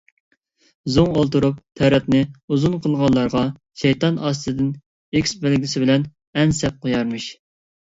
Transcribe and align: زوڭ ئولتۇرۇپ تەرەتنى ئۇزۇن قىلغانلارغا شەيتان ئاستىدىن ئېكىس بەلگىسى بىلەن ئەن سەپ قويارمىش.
زوڭ 0.95 1.11
ئولتۇرۇپ 1.19 1.59
تەرەتنى 1.81 2.23
ئۇزۇن 2.55 2.79
قىلغانلارغا 2.87 3.45
شەيتان 3.85 4.21
ئاستىدىن 4.27 4.75
ئېكىس 4.75 5.41
بەلگىسى 5.49 5.89
بىلەن 5.89 6.13
ئەن 6.41 6.61
سەپ 6.65 6.85
قويارمىش. 6.87 7.35